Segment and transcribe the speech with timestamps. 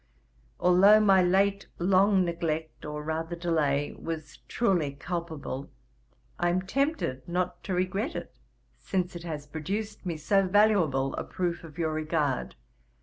[0.59, 5.69] Although my late long neglect, or rather delay, was truely culpable,
[6.39, 8.33] I am tempted not to regret it,
[8.79, 12.55] since it has produced me so valuable a proof of your regard.